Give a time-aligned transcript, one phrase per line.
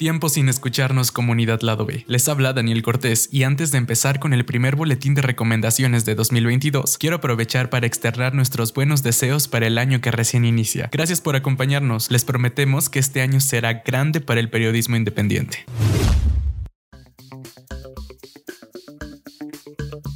[0.00, 2.06] Tiempo sin escucharnos comunidad lado B.
[2.08, 6.14] Les habla Daniel Cortés y antes de empezar con el primer boletín de recomendaciones de
[6.14, 10.88] 2022, quiero aprovechar para externar nuestros buenos deseos para el año que recién inicia.
[10.90, 15.66] Gracias por acompañarnos, les prometemos que este año será grande para el periodismo independiente.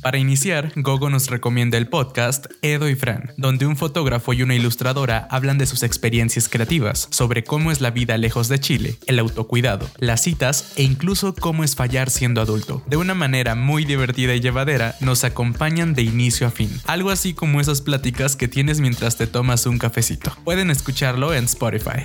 [0.05, 4.55] Para iniciar, Gogo nos recomienda el podcast Edo y Fran, donde un fotógrafo y una
[4.55, 9.19] ilustradora hablan de sus experiencias creativas, sobre cómo es la vida lejos de Chile, el
[9.19, 12.83] autocuidado, las citas e incluso cómo es fallar siendo adulto.
[12.87, 17.33] De una manera muy divertida y llevadera, nos acompañan de inicio a fin, algo así
[17.33, 20.36] como esas pláticas que tienes mientras te tomas un cafecito.
[20.45, 22.05] Pueden escucharlo en Spotify.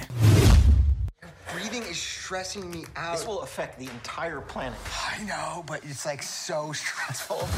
[2.29, 3.17] stressing me out.
[3.17, 4.77] This will affect the entire planet.
[5.11, 7.49] I know, but it's like so stressful.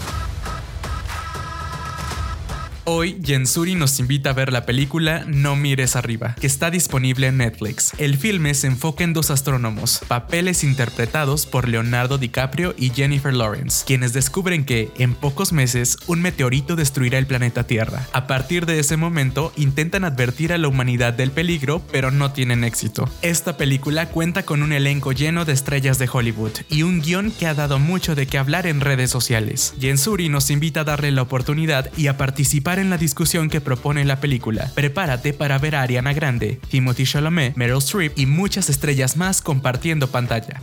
[2.83, 7.37] Hoy, Jensuri nos invita a ver la película No mires arriba, que está disponible en
[7.37, 7.91] Netflix.
[7.99, 13.85] El filme se enfoca en dos astrónomos, papeles interpretados por Leonardo DiCaprio y Jennifer Lawrence,
[13.85, 18.07] quienes descubren que, en pocos meses, un meteorito destruirá el planeta Tierra.
[18.13, 22.63] A partir de ese momento, intentan advertir a la humanidad del peligro, pero no tienen
[22.63, 23.07] éxito.
[23.21, 27.45] Esta película cuenta con un elenco lleno de estrellas de Hollywood y un guion que
[27.45, 29.75] ha dado mucho de qué hablar en redes sociales.
[29.79, 34.05] Jensuri nos invita a darle la oportunidad y a participar en la discusión que propone
[34.05, 34.71] la película.
[34.75, 40.07] Prepárate para ver a Ariana Grande, Timothy Chalamet, Meryl Streep y muchas estrellas más compartiendo
[40.07, 40.61] pantalla.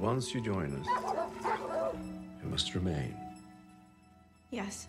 [0.00, 0.86] Once you join us,
[2.42, 3.14] you must remain.
[4.50, 4.88] Yes.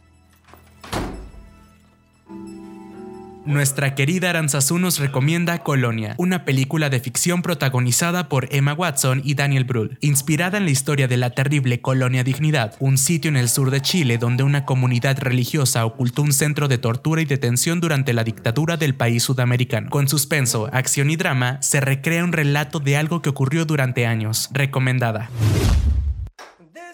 [3.51, 9.33] Nuestra querida Aranzazú nos recomienda Colonia, una película de ficción protagonizada por Emma Watson y
[9.33, 13.49] Daniel Brühl, inspirada en la historia de la terrible Colonia Dignidad, un sitio en el
[13.49, 18.13] sur de Chile donde una comunidad religiosa ocultó un centro de tortura y detención durante
[18.13, 19.89] la dictadura del país sudamericano.
[19.89, 24.49] Con suspenso, acción y drama, se recrea un relato de algo que ocurrió durante años.
[24.53, 25.29] Recomendada.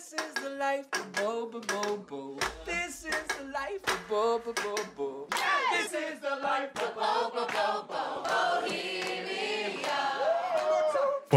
[0.10, 2.40] This is the life of bo bo bo bo.
[2.66, 5.28] This is the life of bo bo bo bo.
[5.74, 8.07] This is the life of bo bo bo bo.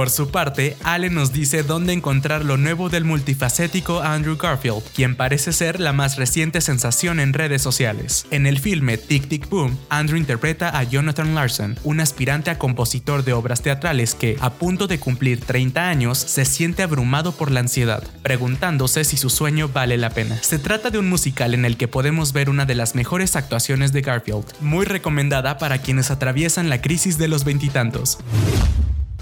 [0.00, 5.15] Por su parte, Allen nos dice dónde encontrar lo nuevo del multifacético Andrew Garfield, quien
[5.15, 8.25] parece ser la más reciente sensación en redes sociales.
[8.31, 13.25] En el filme Tic Tic Boom, Andrew interpreta a Jonathan Larson, un aspirante a compositor
[13.25, 17.61] de obras teatrales que, a punto de cumplir 30 años, se siente abrumado por la
[17.61, 20.38] ansiedad, preguntándose si su sueño vale la pena.
[20.43, 23.93] Se trata de un musical en el que podemos ver una de las mejores actuaciones
[23.93, 28.17] de Garfield, muy recomendada para quienes atraviesan la crisis de los veintitantos.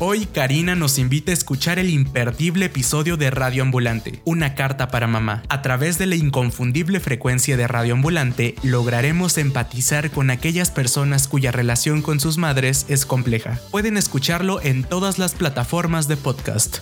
[0.01, 5.09] Hoy Karina nos invita a escuchar el imperdible episodio de Radio Ambulante, una carta para
[5.09, 5.43] mamá.
[5.49, 11.51] A través de la inconfundible frecuencia de Radio Ambulante lograremos empatizar con aquellas personas cuya
[11.51, 13.59] relación con sus madres es compleja.
[13.73, 16.79] Pueden escucharlo en todas las plataformas de podcast.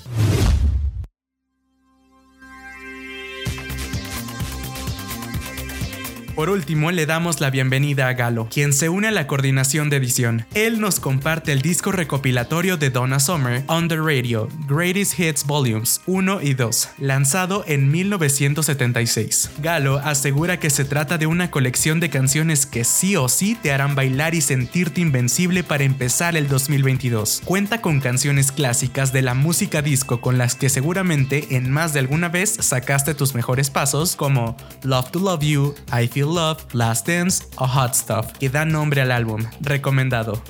[6.37, 9.97] Por último, le damos la bienvenida a Galo, quien se une a la coordinación de
[9.97, 10.45] edición.
[10.53, 16.03] Él nos comparte el disco recopilatorio de Donna Summer, On the Radio, Greatest Hits Volumes
[16.05, 19.53] 1 y 2, lanzado en 1976.
[19.63, 23.73] Galo asegura que se trata de una colección de canciones que sí o sí te
[23.73, 27.41] harán bailar y sentirte invencible para empezar el 2022.
[27.47, 32.01] Cuenta con canciones clásicas de la música disco con las que seguramente en más de
[32.01, 37.09] alguna vez sacaste tus mejores pasos, como Love to Love You, I Feel Love, Last
[37.09, 39.45] Dance o Hot Stuff, que da nombre al álbum.
[39.61, 40.43] Recomendado.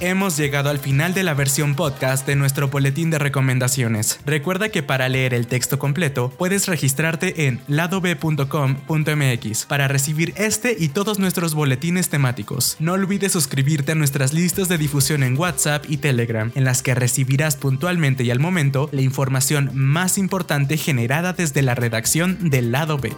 [0.00, 4.20] Hemos llegado al final de la versión podcast de nuestro boletín de recomendaciones.
[4.24, 10.90] Recuerda que para leer el texto completo puedes registrarte en ladob.com.mx para recibir este y
[10.90, 12.76] todos nuestros boletines temáticos.
[12.78, 16.94] No olvides suscribirte a nuestras listas de difusión en WhatsApp y Telegram, en las que
[16.94, 22.98] recibirás puntualmente y al momento la información más importante generada desde la redacción del lado
[22.98, 23.12] B.